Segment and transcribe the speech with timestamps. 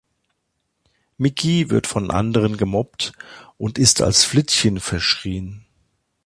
[1.19, 3.11] Miki wird von anderen gemobbt
[3.59, 5.63] und ist als Flittchen verschrien.